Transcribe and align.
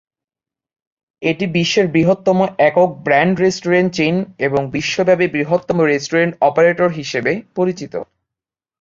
এটি 1.21 1.45
বিশ্বের 1.47 1.87
বৃহত্তম 1.87 2.37
একক 2.67 2.89
ব্র্যান্ড 3.05 3.35
রেস্টুরেন্ট 3.39 3.89
চেইন 3.93 4.15
এবং 4.39 4.61
বিশ্বব্যাপী 4.71 5.27
বৃহত্তম 5.27 5.77
রেস্টুরেন্ট 5.83 6.33
অপারেটর 6.41 6.89
হিসেবে 6.99 7.31
পরিচিত। 7.55 7.93